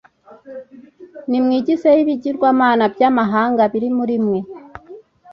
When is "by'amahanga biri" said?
2.93-3.89